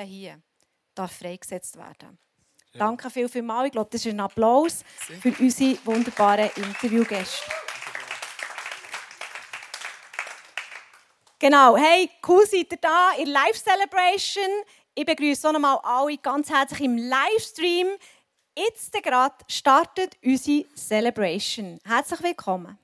[0.00, 0.40] hier
[0.94, 2.18] darf freigesetzt werden.
[2.72, 2.86] Ja.
[2.86, 3.66] Danke viel, viel mal.
[3.66, 4.82] Ich glaube, das ist ein Applaus
[5.20, 7.50] für unsere wunderbaren Interviewgäste.
[11.38, 14.48] Genau, hey, cool seid ihr da in Live Celebration.
[14.94, 17.88] Ich begrüße auch nochmal alle ganz herzlich im Livestream.
[18.56, 21.78] Jetzt gerade startet unsere Celebration.
[21.84, 22.78] Herzlich willkommen.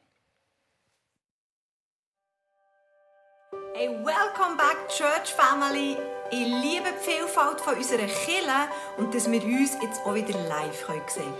[3.78, 5.96] Hey, welcome back, Church Family.
[6.32, 8.66] Ich liebe die Vielfalt von unserer Kirche
[8.96, 11.34] und dass wir uns jetzt auch wieder live sehen können.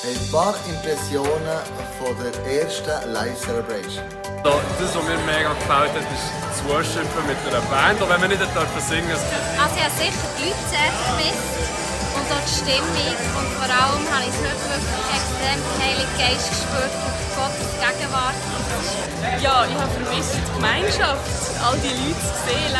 [0.00, 1.60] Hey, ein paar Impressionen
[1.98, 4.02] von der ersten Live-Celebration.
[4.42, 8.28] Das, was mir mega gefällt hat, ist das Worshipen mit einer Band, auch wenn wir
[8.28, 11.77] nicht dürfen singen Also ich habe sicher die Leute sehr vermisst
[12.32, 16.92] auch die Stimmung und vor allem habe ich heute wirklich extrem den Heiligen Geist gespürt
[16.92, 18.38] und Gottes Gegenwart.
[19.40, 21.24] Ja, ich habe vermisst die Gemeinschaft,
[21.64, 22.72] all die Leute zu sehen.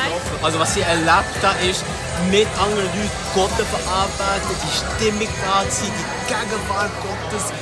[0.43, 1.85] Also was ich erlebt habe, ist,
[2.31, 7.53] mit anderen Leuten Gott verarbeiten, die Stimmung da zu sein, die Gegenwart Gottes.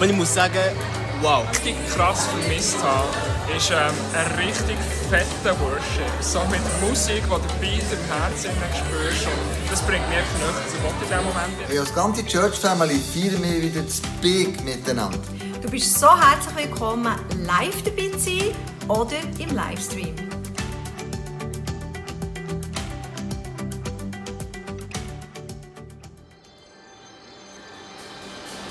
[0.00, 0.72] Und ich muss sagen,
[1.20, 1.44] wow.
[1.48, 3.08] Was ich krass vermisst habe,
[3.56, 4.76] ist ähm, ein richtig
[5.10, 6.10] fetter Worship.
[6.20, 9.26] So mit Musik, die du Beat im Herzen spürst.
[9.26, 9.43] Und
[9.74, 10.24] das bringt mich näher
[10.70, 11.52] zu Gott in diesem Moment.
[11.66, 15.18] Hey, als ganze Church Family feiern wir wieder das Big miteinander.
[15.60, 17.12] Du bist so herzlich willkommen,
[17.44, 18.54] live dabei zu sein
[18.86, 20.14] oder im Livestream.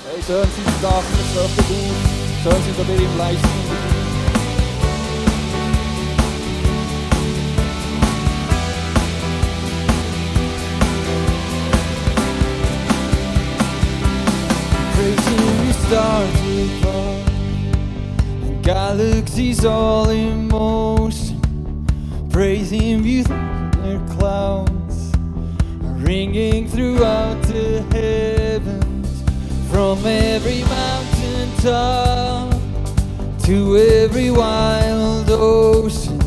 [0.06, 1.44] Hey, schön sind Sie da gut.
[2.42, 3.93] Schön sind Sie wieder im Livestream
[18.64, 21.86] galaxies all in motion
[22.30, 25.12] Praising you through their clouds
[25.82, 29.22] Ringing throughout the heavens
[29.70, 32.54] from every mountain top
[33.44, 36.18] to every wild ocean.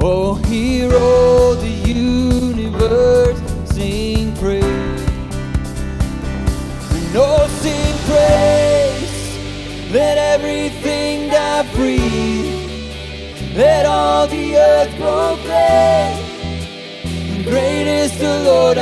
[0.00, 0.40] Oh,
[0.94, 3.38] all the universe
[3.70, 4.64] sing praise.
[6.90, 9.92] And oh, sing praise.
[9.92, 11.11] Let everything
[11.62, 16.16] that breathes, let all the earth proclaim.
[17.44, 18.78] Great is the Lord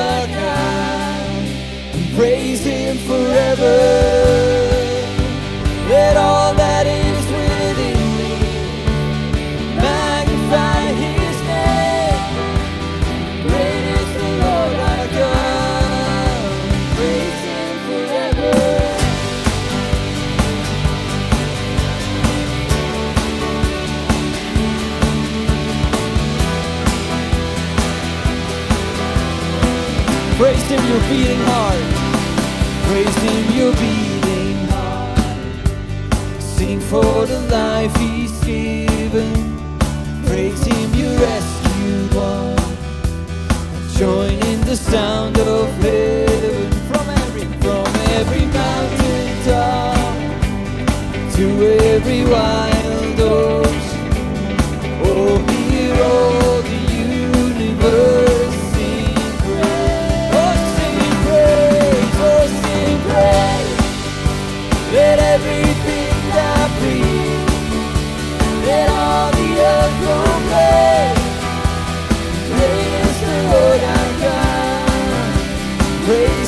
[76.11, 76.40] Praise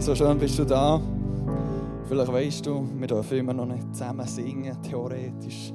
[0.00, 0.98] so schön bist du da.
[2.08, 5.72] Vielleicht weißt du, wir dürfen immer noch nicht zusammen singen, theoretisch.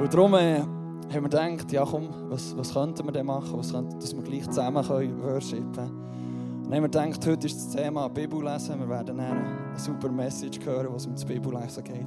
[0.00, 3.72] Und darum äh, haben wir gedacht, ja komm, was, was könnten wir denn machen, was
[3.72, 6.02] könnten, dass wir gleich zusammen können worshipen können.
[6.64, 8.80] Dann haben wir gedacht, heute ist das Thema Bibel lesen.
[8.80, 12.06] Wir werden dann eine super Message hören, was um das Bibellesen geht.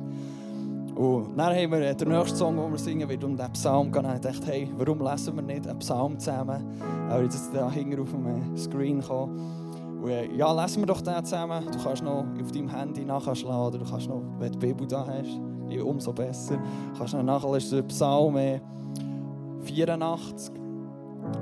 [0.95, 3.91] Und dann haben wir äh, den nächsten Song, den wir singen, wird um den Psalm
[3.91, 4.05] gehen.
[4.05, 6.65] Und ich dachte, hey, warum lesen wir nicht einen Psalm zusammen?
[7.09, 9.64] Aber jetzt da hinten auf dem äh, Screen kommen.
[10.07, 11.65] Äh, ja, lesen wir doch den zusammen.
[11.71, 14.87] Du kannst noch auf deinem Handy nachschlagen oder du kannst noch, wenn du die Bibel
[14.87, 16.57] da hast, umso besser.
[16.93, 18.37] Du kannst noch nachlesen, Psalm
[19.63, 20.53] 84.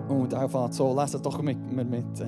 [0.08, 2.26] Und einfach so, lesen doch mit, mit, mit äh,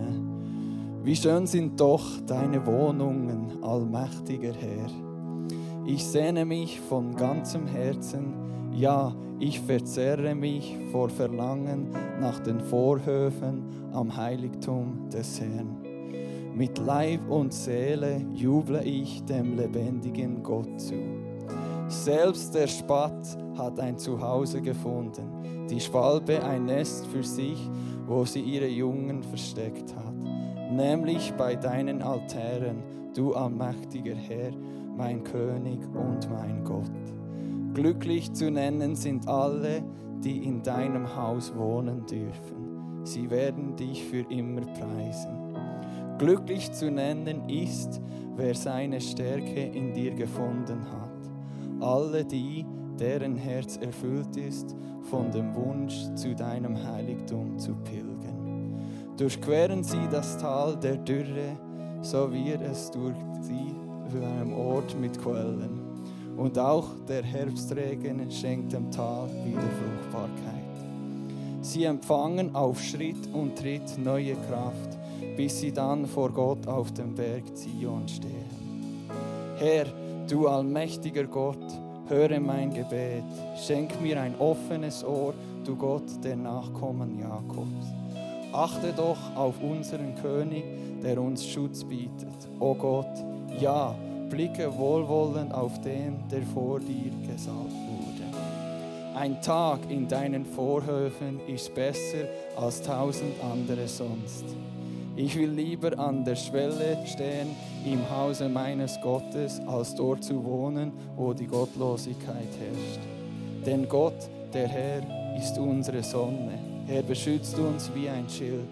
[1.04, 4.90] wie schön sind doch deine Wohnungen, allmächtiger Herr.
[5.86, 8.34] Ich sehne mich von ganzem Herzen,
[8.72, 11.90] ja, ich verzerre mich vor Verlangen
[12.20, 15.85] nach den Vorhöfen am Heiligtum des Herrn.
[16.56, 20.96] Mit Leib und Seele juble ich dem lebendigen Gott zu.
[21.90, 27.69] Selbst der Spatt hat ein Zuhause gefunden, die Schwalbe ein Nest für sich,
[28.07, 30.16] wo sie ihre Jungen versteckt hat,
[30.72, 34.54] nämlich bei deinen Altären, du allmächtiger Herr,
[34.96, 36.90] mein König und mein Gott.
[37.74, 39.84] Glücklich zu nennen sind alle,
[40.24, 43.04] die in deinem Haus wohnen dürfen.
[43.04, 45.44] Sie werden dich für immer preisen.
[46.18, 48.00] Glücklich zu nennen ist,
[48.38, 51.82] wer seine Stärke in dir gefunden hat.
[51.82, 52.66] Alle die,
[52.98, 54.76] deren Herz erfüllt ist
[55.10, 58.80] von dem Wunsch, zu deinem Heiligtum zu pilgern.
[59.18, 61.58] Durchqueren sie das Tal der Dürre,
[62.02, 63.76] so wird es durch sie
[64.10, 65.82] zu einem Ort mit Quellen.
[66.38, 70.64] Und auch der Herbstregen schenkt dem Tal wieder Fruchtbarkeit.
[71.62, 74.94] Sie empfangen auf Schritt und Tritt neue Kraft
[75.36, 79.10] bis sie dann vor Gott auf dem Berg Zion stehen.
[79.58, 79.86] Herr,
[80.30, 81.58] du allmächtiger Gott,
[82.08, 83.24] höre mein Gebet,
[83.66, 85.34] schenk mir ein offenes Ohr,
[85.66, 87.88] du Gott der Nachkommen Jakobs.
[88.52, 90.64] Achte doch auf unseren König,
[91.04, 92.50] der uns Schutz bietet.
[92.59, 93.06] O Gott,
[93.59, 93.95] ja,
[94.30, 99.16] blicke wohlwollend auf den, der vor dir gesalbt wurde.
[99.18, 104.45] Ein Tag in deinen Vorhöfen ist besser als tausend andere sonst.
[105.18, 107.48] Ich will lieber an der Schwelle stehen
[107.86, 113.00] im Hause meines Gottes, als dort zu wohnen, wo die Gottlosigkeit herrscht.
[113.66, 115.02] Denn Gott, der Herr,
[115.38, 116.60] ist unsere Sonne.
[116.90, 118.68] Er beschützt uns wie ein Schild.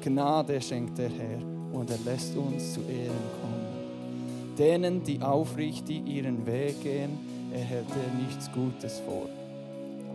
[0.00, 1.40] Gnade schenkt der Herr
[1.72, 4.56] und er lässt uns zu Ehren kommen.
[4.56, 7.18] Denen, die aufrichtig ihren Weg gehen,
[7.52, 9.28] erhält er nichts Gutes vor.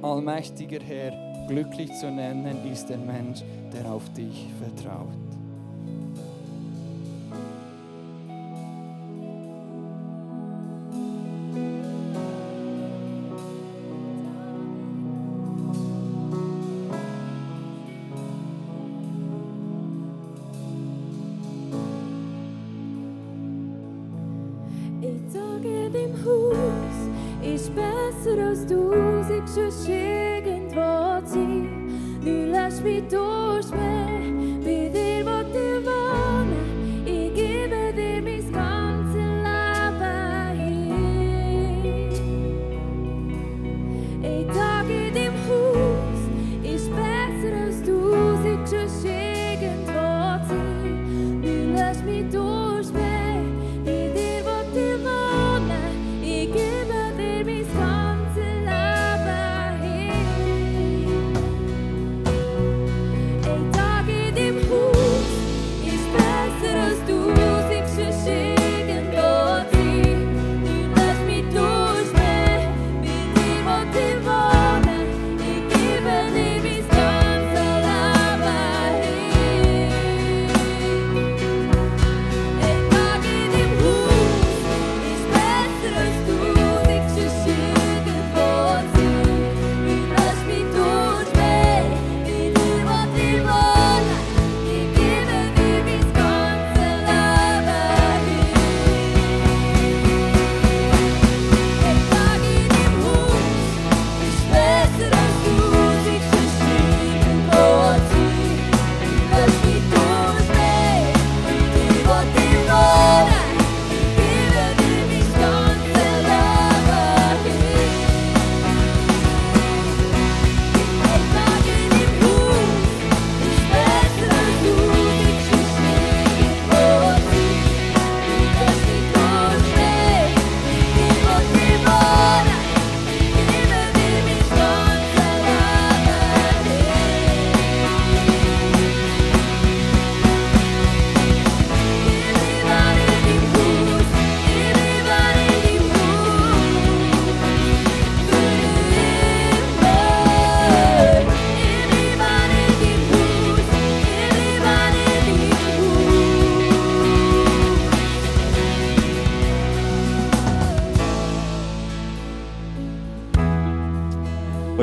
[0.01, 5.24] Allmächtiger Herr, glücklich zu nennen ist der Mensch, der auf dich vertraut.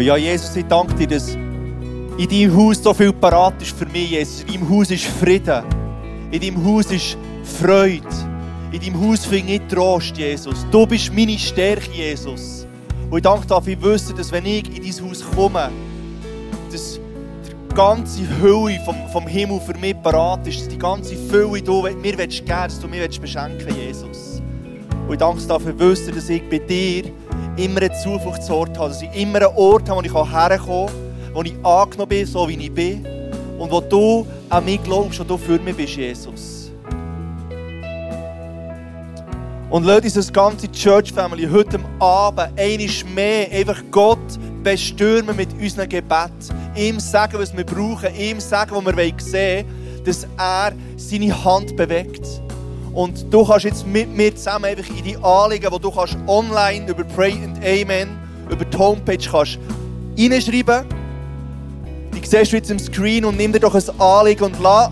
[0.03, 3.87] Und ja, Jesus, ich danke dir, dass in deinem Haus so viel parat ist für
[3.87, 4.41] mich, Jesus.
[4.53, 5.63] In deinem Haus ist Frieden.
[6.33, 8.03] In deinem Haus ist Freude.
[8.73, 10.67] In deinem Haus finde ich Trost, Jesus.
[10.73, 12.67] Du bist meine Stärke, Jesus.
[13.11, 15.71] Und ich danke ich wüsste, dass wenn ich in dein Haus komme,
[16.73, 16.99] dass
[17.71, 21.83] die ganze Hülle vom, vom Himmel für mich parat ist, dass die ganze Fülle du
[21.83, 24.43] mir geben dass du mir beschenken Jesus.
[25.07, 27.05] Und ich danke dafür, wüsste, dass ich bei dir
[27.57, 31.43] immer einen Zufluchtsort habe, dass ich immer einen Ort habe, wo ich herkommen kann, wo
[31.43, 33.07] ich angenommen bin, so wie ich bin,
[33.59, 36.73] und wo du an mich glaubst und du für mich bist, Jesus.
[39.71, 44.19] Und lass uns das ganze Church Family heute Abend einiges mehr einfach Gott
[44.63, 46.31] bestürmen mit unseren Gebeten.
[46.77, 51.75] Ihm sagen, was wir brauchen, ihm sagen, was wir sehen wollen, dass er seine Hand
[51.75, 52.42] bewegt.
[52.93, 56.87] Und du kannst jetzt mit mir zusammen einfach in die Anliegen, die du kannst online
[56.89, 58.19] über Pray and Amen,
[58.51, 59.59] über die Homepage kannst
[60.19, 60.85] reinschreiben.
[62.15, 64.91] Die siehst du jetzt im Screen und nimm dir doch ein Anliegen und lass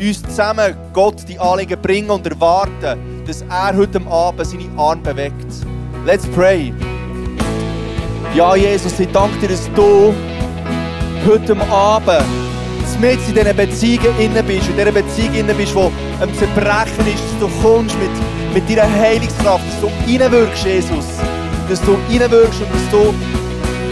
[0.00, 5.46] uns zusammen Gott die Anliegen bringen und erwarten, dass er heute Abend seine Arme bewegt.
[6.04, 6.72] Let's pray.
[8.34, 10.12] Ja, Jesus, ich danke dir, dass du
[11.26, 12.43] heute Abend
[12.98, 17.22] mit in diesen Beziehungen innen bist, in dieser Beziehung innen bist, die am Zerbrechen ist,
[17.22, 18.10] dass du kommst mit,
[18.54, 21.06] mit deiner Heilungskraft, dass du reinwirkst, Jesus.
[21.68, 23.14] Dass du reinwirkst und dass du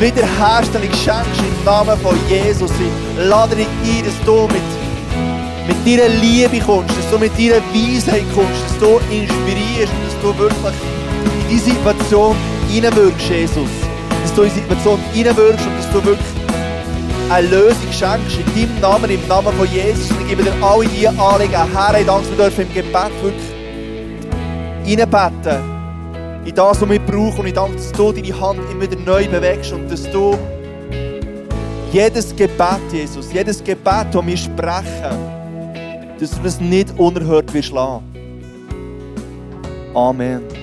[0.02, 2.71] Wiederherstellung schenkst im Namen von Jesus.
[2.73, 4.62] Ich lade dich ein, dass du mit,
[5.68, 10.21] mit deiner Liebe kommst, dass du mit deiner Weisheit kommst, dass du inspirierst und dass
[10.23, 10.75] du wirklich
[11.25, 12.37] in diese Situation
[12.68, 13.71] reinwirkst, Jesus.
[14.23, 16.41] Dass du in die Situation reinwirkst und dass du wirklich
[17.32, 17.48] eine
[17.92, 20.10] schenkst in deinem Namen, im Namen von Jesus.
[20.10, 21.98] Und ich gebe dir alle diese Anliegen her.
[21.98, 25.72] Ich danke, wir dürfen im Gebet wirklich reinbeten.
[26.44, 27.40] In das, was wir brauchen.
[27.40, 30.36] Und ich danke, dass du deine Hand immer wieder neu bewegst und dass du
[31.90, 35.16] jedes Gebet, Jesus, jedes Gebet, das wir sprechen,
[36.18, 38.02] dass du das nicht unerhört wirst lassen.
[39.94, 40.62] Amen.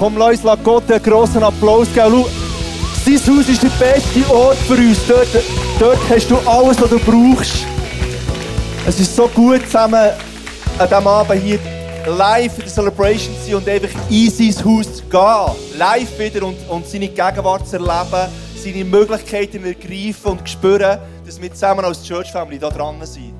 [0.00, 2.24] Komm, lass uns Gott einen grossen Applaus geben.
[2.24, 2.26] Schau,
[3.04, 4.98] sein Haus ist der beste Ort für uns.
[5.06, 5.28] Dort,
[5.78, 7.66] dort hast du alles, was du brauchst.
[8.86, 10.10] Es ist so gut, zusammen
[10.78, 11.58] an diesem Abend hier
[12.06, 15.78] live in der Celebration zu sein und einfach in sein Haus zu gehen.
[15.78, 21.52] Live wieder und, und seine Gegenwart zu erleben, seine Möglichkeiten ergreifen und spüren, dass wir
[21.52, 23.34] zusammen als Church Family da dran sind.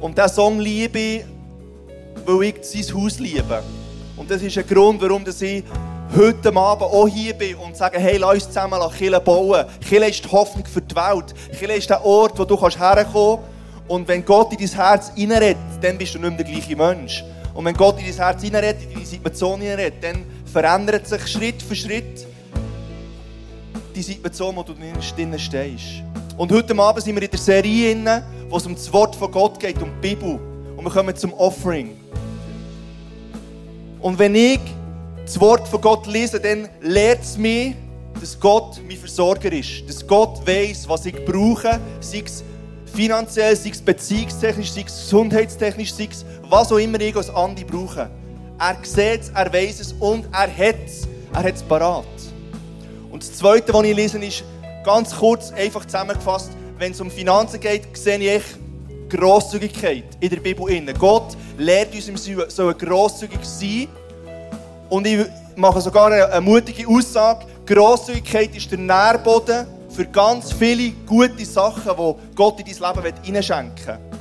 [0.00, 1.24] Und diesen Song liebe ich,
[2.26, 3.62] weil ich sein Haus liebe.
[4.16, 5.64] Und das ist ein Grund, warum ich
[6.16, 9.66] heute Abend auch hier bin und sage, hey, lass uns zusammen Kirche bauen.
[9.86, 11.34] Kirche ist die Hoffnung für die Welt.
[11.58, 13.88] Kirche ist der Ort, wo du herkommen kannst.
[13.88, 17.22] Und wenn Gott in dein Herz hineinredet, dann bist du nicht mehr der gleiche Mensch.
[17.54, 21.62] Und wenn Gott in dein Herz hineinredet, in deine Situation hineinredet, dann verändert sich Schritt
[21.62, 22.26] für Schritt
[23.94, 26.02] die Situation, wo du drinnen stehst.
[26.36, 29.60] Und heute Abend sind wir in der Serie, wo es um das Wort von Gott
[29.60, 30.38] geht, um die Bibel.
[30.76, 32.05] Und wir kommen zum Offering.
[34.06, 34.60] Und wenn ich
[35.24, 37.74] das Wort von Gott lese, dann lehrt es mich,
[38.20, 39.82] dass Gott mein Versorger ist.
[39.88, 42.44] Dass Gott weiß, was ich brauche, sei es
[42.94, 47.64] finanziell, sei es beziehungstechnisch, sei es gesundheitstechnisch, sei es was auch immer ich als Andi
[47.64, 48.08] brauche.
[48.60, 51.08] Er sieht es, er weiß es und er hat es.
[51.34, 52.04] Er hat es parat.
[53.10, 54.44] Und das Zweite, was ich lese, ist
[54.84, 58.44] ganz kurz, einfach zusammengefasst, wenn es um Finanzen geht, sehe ich
[59.08, 60.94] Grosszügigkeit in der Bibel.
[60.94, 63.88] Gott lehrt uns, wir sollen grosszügig sein.
[64.88, 67.46] Und ich machen sogar eine, mutige Aussage.
[67.66, 73.86] Grosszügigkeit ist der Nährboden für ganz viele gute Sachen, die Gott in dein Leben hineinschenken
[73.86, 74.16] will.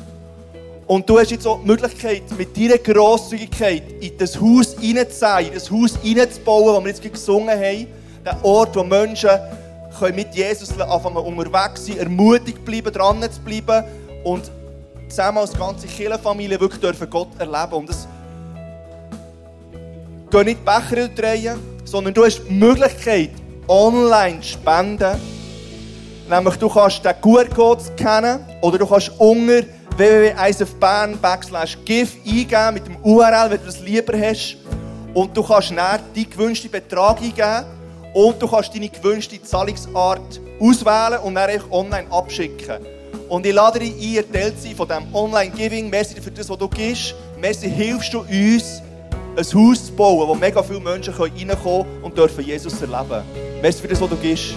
[0.88, 5.54] Und du hast jetzt auch die Möglichkeit, mit deiner Grosszügigkeit in das Haus hineinzusehen, in
[5.54, 7.88] das Haus hineinzubauen, das wir jetzt gesungen haben.
[8.24, 9.32] Der Ort, wo Menschen
[9.98, 13.84] können mit Jesus anfangen unterwegs sein, ermutigt bleiben, dran zu bleiben
[14.24, 14.52] und
[15.16, 17.74] zusammen als ganze Kirchenfamilie wirklich dürfen Gott erleben.
[17.74, 18.06] Und das
[20.30, 23.32] geht nicht Becher drehen, sondern du hast die Möglichkeit,
[23.68, 25.16] online zu spenden.
[26.30, 29.64] Nämlich, du kannst den QR-Code scannen oder du kannst unter
[29.96, 34.58] www.isofbern backslash give eingeben mit dem URL, wenn du das lieber hast.
[35.14, 37.66] Und du kannst dann deinen gewünschten Betrag eingeben
[38.14, 42.95] und du kannst deine gewünschte Zahlungsart auswählen und dann online abschicken.
[43.30, 45.90] Und ich lade dich ein, ein Teil zu sein von diesem Online-Giving.
[45.90, 47.16] Merci für das, was du gibst.
[47.40, 48.82] Merci, hilfst du uns,
[49.38, 53.24] ein Haus zu bauen, wo mega viele Menschen reinkommen können und dürfen Jesus erleben.
[53.62, 54.56] Merci für das, was du gibst.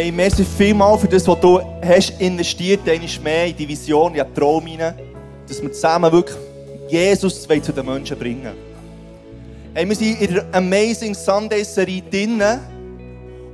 [0.00, 4.24] Hey, merci vielmal für das, was du hast investiert hast, mehr in die Vision, in
[4.24, 4.94] den Traum hinein,
[5.48, 6.36] dass wir zusammen wirklich
[6.86, 8.52] Jesus zu den Menschen bringen.
[9.74, 12.60] Hey, wir sind in der Amazing Sunday Serie drinnen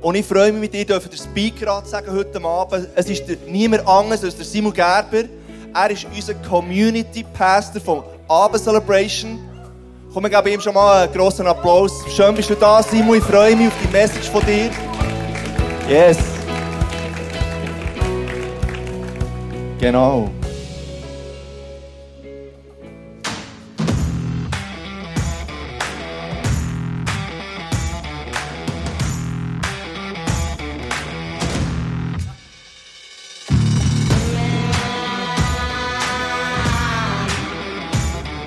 [0.03, 2.89] und ich freue mich mit dir, dürfen der Speaker sagen heute Abend.
[2.93, 5.23] Es ist niemand anderes als der Simon Gerber.
[5.73, 9.39] Er ist unser Community Pastor von Abend Celebration.
[10.13, 11.91] Komm, wir geben ihm schon mal einen grossen Applaus.
[12.15, 13.17] Schön bist du da, Simon.
[13.17, 14.69] Ich freue mich auf die Message von dir.
[15.89, 16.34] Yes.
[19.85, 20.31] Genau.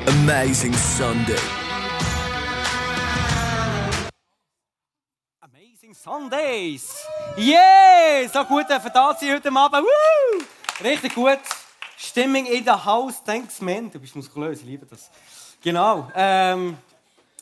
[0.09, 1.37] Amazing Sunday.
[5.41, 7.07] Amazing Sundays!
[7.37, 8.27] Yeah!
[8.27, 9.85] So gut dürfen da sein heute Abend.
[9.85, 10.58] Woo!
[10.83, 11.41] Richtig gut.
[11.97, 13.23] Stimmung in der Haus.
[13.25, 13.91] Thanks, man.
[13.91, 15.11] Du bist muskulös, ich liebe das.
[15.61, 16.11] Genau.
[16.15, 16.79] Ähm,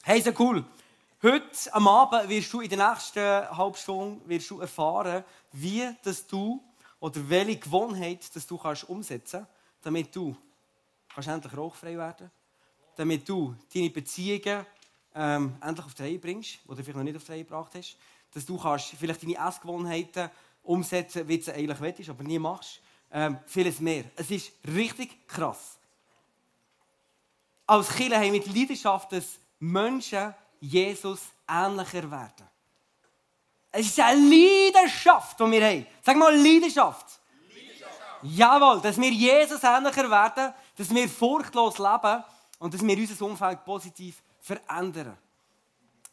[0.02, 0.64] hey, so cool.
[1.22, 5.22] Heute am Abend wirst du in der nächsten halben Stunde wirst du erfahren,
[5.52, 6.62] wie dass du
[6.98, 9.50] oder welche Gewohnheit dass du kannst umsetzen kannst,
[9.82, 10.34] damit du
[11.14, 12.30] kannst endlich rauchfrei werden
[12.96, 14.64] damit du deine Beziehungen
[15.14, 17.96] ähm, endlich auf die Reihe bringst, du vielleicht noch nicht auf die Reihe gebracht hast.
[18.32, 20.30] Dass du kannst vielleicht deine Essgewohnheiten
[20.62, 22.80] umsetzen, wie du sie eigentlich willst, aber nie machst.
[23.10, 24.04] Ähm, vieles mehr.
[24.16, 25.78] Es ist richtig krass.
[27.66, 32.48] Als Kirche haben wir die Leidenschaft, dass Menschen Jesus ähnlicher werden.
[33.72, 35.86] Es ist eine Leidenschaft, die wir haben.
[36.02, 37.20] Sag mal Leidenschaft.
[37.52, 38.00] Leidenschaft.
[38.22, 42.24] Jawohl, dass wir Jesus ähnlicher werden, dass wir furchtlos leben
[42.58, 45.18] und dass wir unser Umfeld positiv verändern.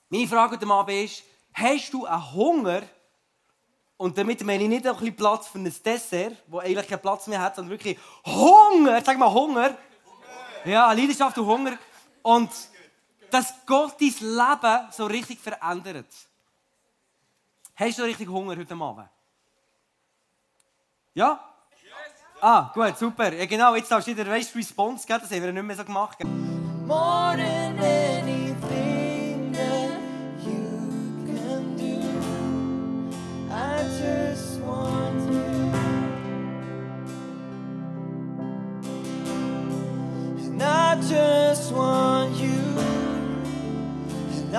[0.10, 2.84] Meine Frage heute Abend ist, hast du einen Hunger,
[3.98, 7.28] und damit meine ich nicht ein bisschen Platz für ein Dessert, wo eigentlich keinen Platz
[7.28, 9.78] mehr hat, sondern wirklich Hunger, sag mal Hunger.
[10.66, 11.78] Ja, Leidenschaft und Hunger.
[12.22, 12.50] Und
[13.30, 16.14] dass Gott dein Leben so richtig verändert.
[17.76, 19.10] Hast du richtig Hunger heute Abend?
[21.14, 21.50] Ja?
[22.42, 23.34] Ah, gut, super.
[23.34, 25.86] Ja, genau, jetzt darfst du wieder weißt, Response geben, das haben wir nicht mehr so
[25.86, 26.18] gemacht.
[26.86, 27.38] More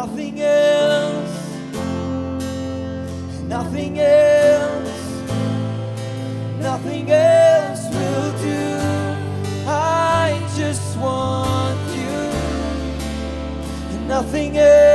[0.07, 1.35] nothing else,
[3.49, 5.23] nothing else,
[6.61, 8.79] nothing else will do.
[9.67, 12.21] I just want you,
[14.07, 14.94] nothing else,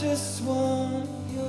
[0.00, 1.44] just want you.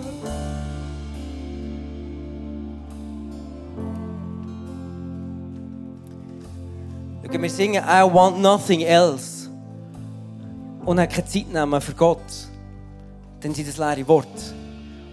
[7.23, 9.49] Schau, wir singen I want nothing else.
[10.85, 12.19] Und haben keine Zeit nehmen für Gott.
[13.39, 14.27] Dann sind das leere Worte.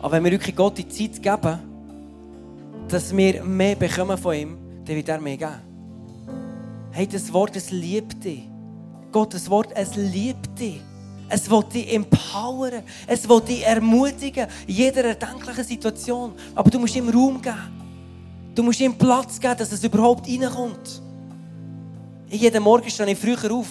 [0.00, 1.58] Aber wenn wir wirklich Gott die Zeit geben,
[2.88, 5.60] dass wir mehr bekommen von ihm, dann wird er mehr geben.
[6.90, 8.48] Hey, das Wort, es liebt dich.
[9.12, 10.80] Gottes Wort, es liebt dich.
[11.28, 12.82] Es will dich empowern.
[13.06, 14.46] Es will dich ermutigen.
[14.66, 16.32] In jeder erdenklichen Situation.
[16.54, 17.56] Aber du musst ihm Raum geben.
[18.54, 21.02] Du musst ihm Platz geben, dass es überhaupt reinkommt.
[22.30, 23.68] Ich jeden Morgen stehe ich früher auf.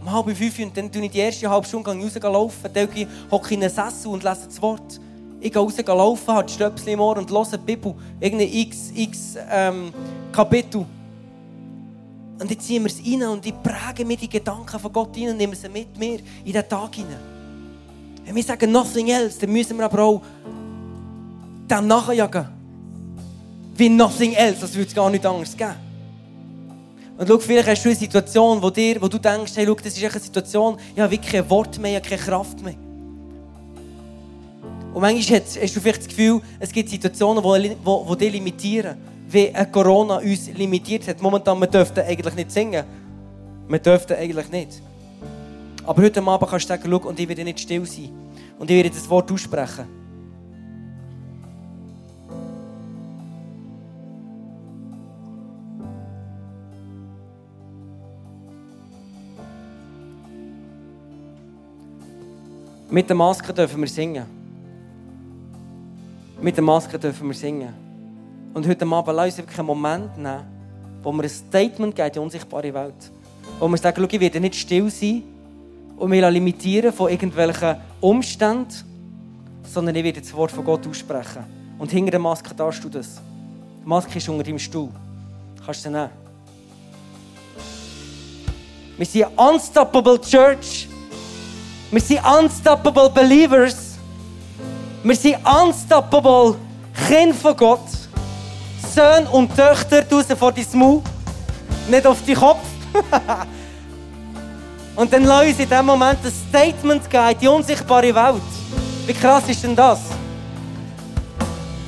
[0.00, 2.70] Um halb fünf und dann tue ich die erste halbe Stunde raus laufen.
[2.72, 2.88] Dann
[3.30, 5.00] hocke ich in einen Sessel und lese das Wort.
[5.40, 7.94] Ich gehe raus laufen, habe die Stöpsel im Ohr und höre die Bibel.
[8.20, 9.92] Irgendein x, x ähm,
[10.32, 10.86] Kapitel.
[12.38, 15.30] Und jetzt ziehen wir es rein und ich präge mir die Gedanken von Gott rein
[15.30, 17.18] und nehme sie mit mir in den Tag hinein.
[18.24, 20.22] Wenn wir sagen nothing else, dann müssen wir aber auch
[21.68, 22.48] dem nachjagen.
[23.74, 25.74] Wie nothing else, das würde es gar nicht anders geben.
[27.16, 29.96] Und schau, vielleicht hast du eine Situation, wo, dir, wo du denkst, hey, schau, das
[29.96, 32.76] ist eine Situation, ich habe wirklich kein Wort mehr, ich habe keine Kraft mehr.
[34.94, 38.96] Und manchmal hast, du vielleicht das Gefühl, es gibt Situationen, die dich limitieren.
[39.30, 41.20] Wie Corona uns limitiert hat.
[41.20, 42.84] Momentan, wir dürften eigentlich nicht singen.
[43.68, 44.82] Wir dürften eigentlich nicht.
[45.84, 48.10] Aber heute Abend kannst du sagen, schau, und ich werde nicht still sein.
[48.58, 49.84] Und ich werde das Wort aussprechen.
[62.90, 64.24] Mit der Maske dürfen wir singen.
[66.40, 67.87] Mit der Maske dürfen wir singen.
[68.54, 70.44] Und heute Abend lass uns wirklich einen Moment nehmen,
[71.02, 73.12] wo wir ein Statement geben die unsichtbare Welt.
[73.58, 75.22] Wo wir sagen, schau, ich werde nicht still sein
[75.96, 78.74] und mich limitieren von irgendwelchen Umständen,
[79.62, 81.44] sondern ich werde das Wort von Gott aussprechen.
[81.78, 83.20] Und hinter der Maske darfst du das.
[83.82, 84.90] Die Maske ist unter deinem Stuhl.
[85.64, 86.10] Kannst du sie nehmen?
[88.96, 90.88] Wir sind eine Unstoppable Church.
[91.90, 93.96] Wir sind Unstoppable Believers.
[95.02, 96.56] Wir sind Unstoppable
[97.06, 97.97] Kinder von Gott.
[98.94, 101.02] Söhne und Töchter raus vor dein Maul.
[101.88, 102.58] Nicht auf den Kopf.
[104.96, 108.42] und dann lass uns in diesem Moment ein Statement geben die unsichtbare Welt.
[109.06, 110.00] Wie krass ist denn das?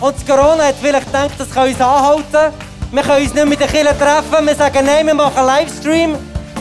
[0.01, 2.55] Und das Corona hat vielleicht gedacht, das kann uns anhalten.
[2.93, 4.47] Wir können uns nicht mit den Kindern treffen.
[4.47, 6.17] Wir sagen, nein, wir machen einen Livestream.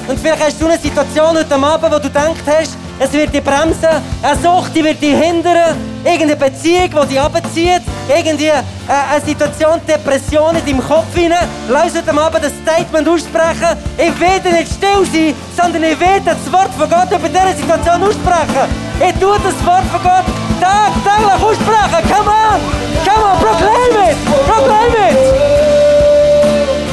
[0.07, 3.43] Und vielleicht hast du eine Situation heute Abend, wo du gedacht hast, es wird dich
[3.43, 3.87] bremsen,
[4.21, 8.51] eine Sucht die wird dich hindern, irgendeine Beziehung, die dich abzieht, irgendwie
[8.89, 11.47] äh, eine Situation, Depression in deinem Kopf hinein.
[11.69, 13.78] Lass heute Abend ein Statement aussprechen.
[13.97, 18.02] Ich werde nicht still sein, sondern ich werde das Wort von Gott über diese Situation
[18.02, 18.65] aussprechen.
[18.99, 20.25] Ich tue das Wort von Gott
[20.60, 22.02] tagtäglich aussprechen.
[22.10, 22.60] Come on!
[23.06, 24.17] Come on, proclaim it!
[24.47, 25.17] Proclaim it!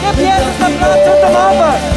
[0.03, 1.97] Gib Jesus einen Platz heute Abend!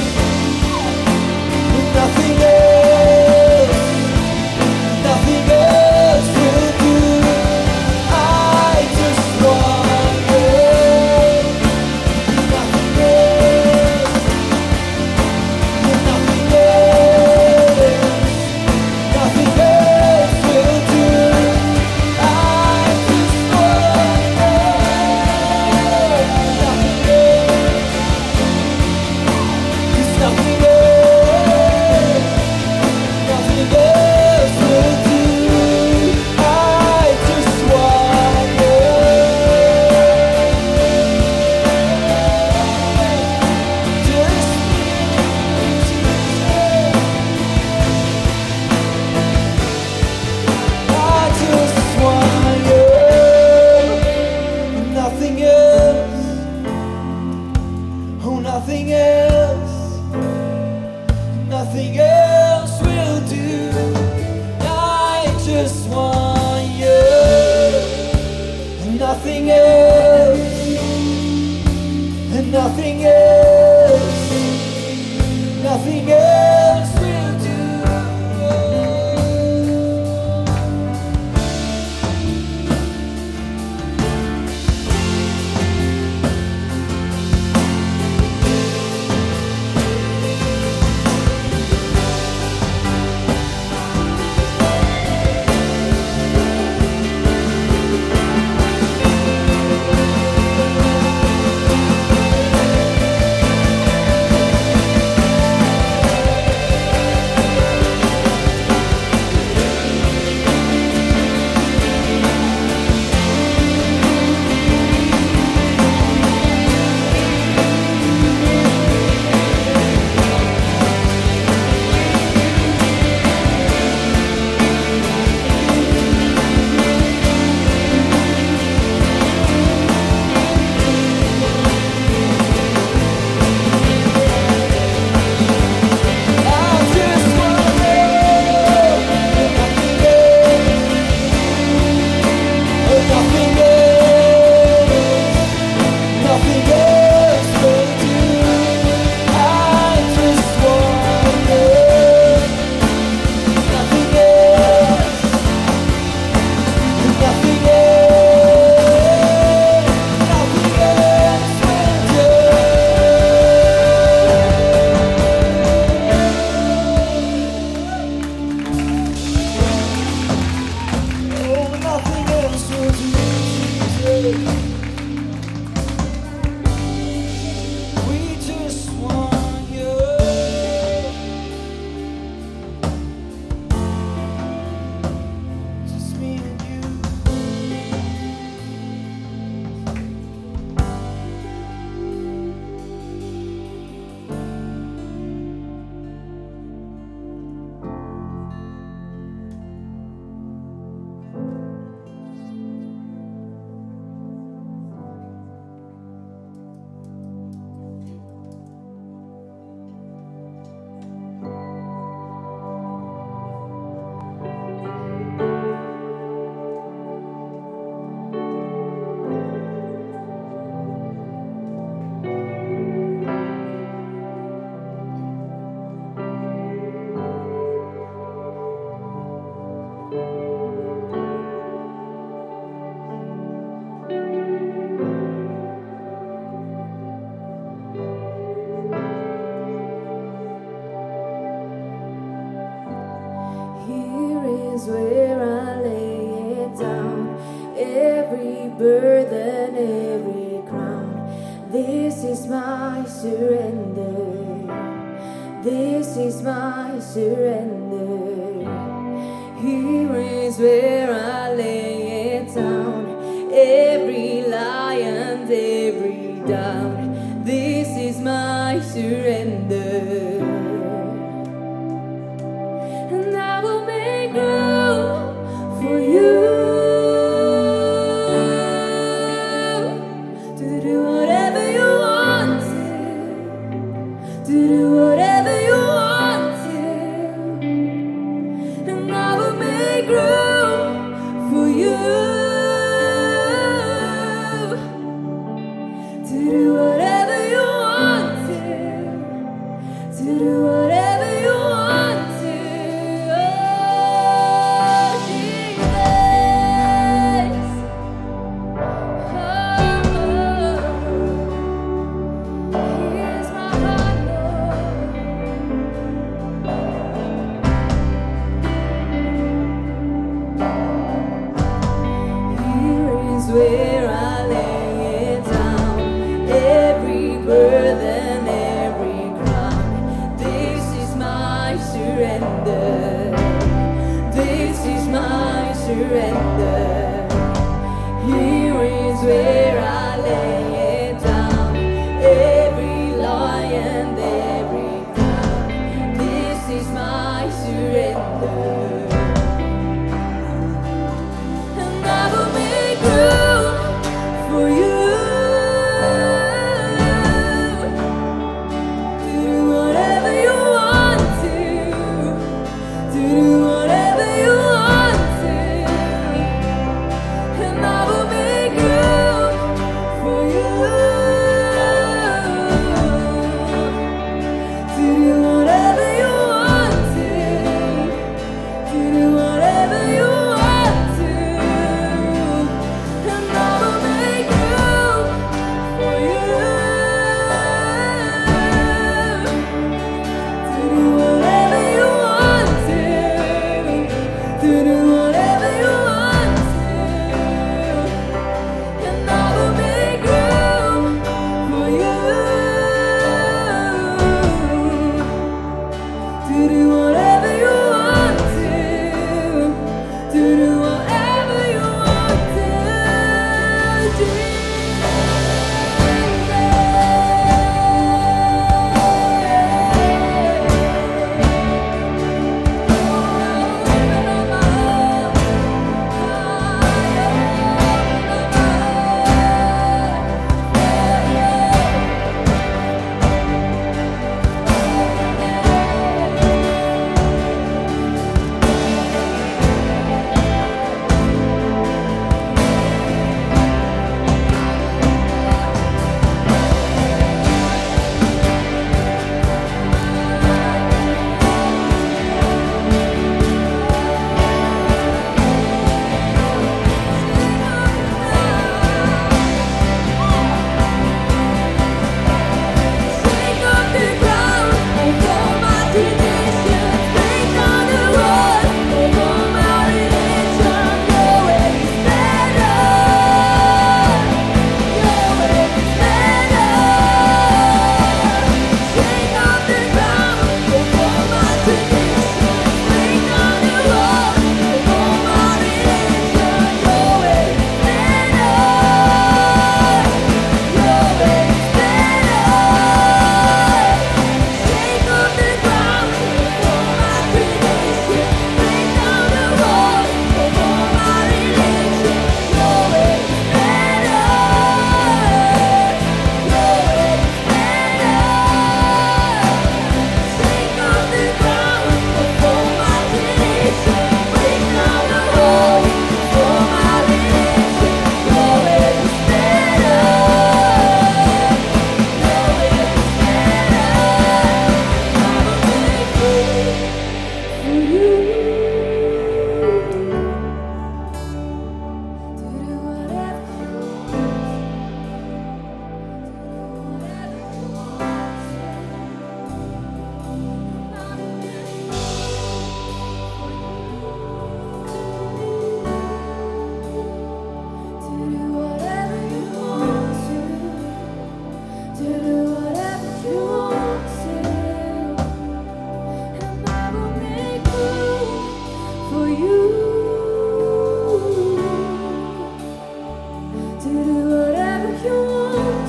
[563.80, 563.96] To do
[564.30, 565.88] whatever you want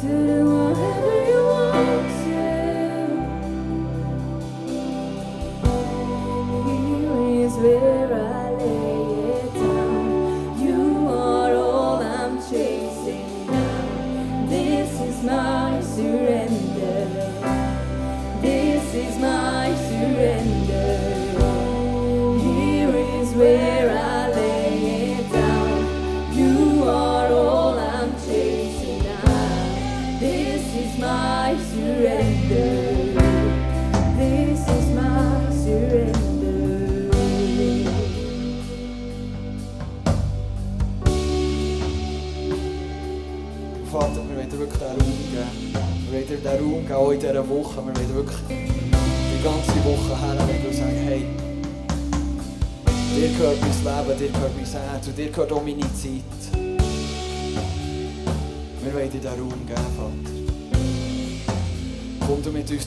[0.00, 0.06] to.
[0.06, 0.45] Do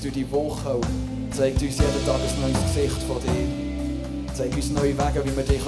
[0.10, 0.86] durch die Woche und
[1.32, 4.34] zeig uns jeden Tag ein neues Gesicht von dir.
[4.34, 5.62] Zeig uns neue Wege, wie wir dich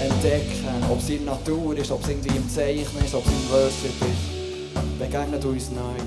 [0.00, 0.84] entdecken können.
[0.90, 3.50] Ob es in der Natur ist, ob es irgendwie im Zeichen ist, ob es im
[3.50, 4.98] Worship ist.
[4.98, 5.98] Begegnet uns neu.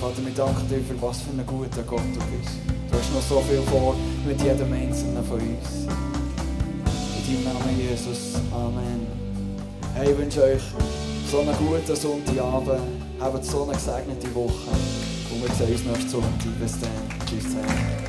[0.00, 2.56] Vater, wir danken dir für was für ein guter Gott du bist.
[2.90, 3.94] Du hast noch so viel vor
[4.26, 5.86] mit jedem Einzelnen von uns.
[7.26, 8.34] In deinem Namen Jesus.
[8.52, 9.06] Amen.
[9.94, 10.62] Hey, ich wünsche euch
[11.30, 12.80] so einen guten Sonntagabend.
[13.20, 15.07] Habt so eine gesegnete Woche.
[15.40, 16.60] Und wir sehen uns nächsten Sonntag.
[16.60, 17.26] Bis dann.
[17.26, 18.07] Tschüss zusammen.